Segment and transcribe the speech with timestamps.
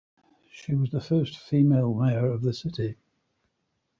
[0.51, 2.95] She was the first female mayor of the city.